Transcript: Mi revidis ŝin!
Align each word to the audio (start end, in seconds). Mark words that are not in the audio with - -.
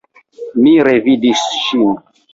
Mi 0.61 0.71
revidis 0.87 1.47
ŝin! 1.67 1.89